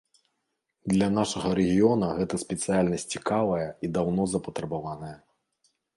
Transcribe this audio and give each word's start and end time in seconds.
Для 0.93 1.09
нашага 1.17 1.51
рэгіёна 1.59 2.09
гэта 2.19 2.35
спецыяльнасць 2.45 3.07
цікавая 3.17 3.67
і 3.69 3.93
даўно 3.99 4.27
запатрабаваная. 4.33 5.15